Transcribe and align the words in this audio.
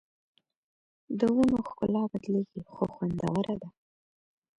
د 1.19 1.21
ونو 1.35 1.57
ښکلا 1.67 2.03
بدلېږي 2.11 2.61
خو 2.71 2.83
خوندوره 2.93 3.55
ده 3.61 3.69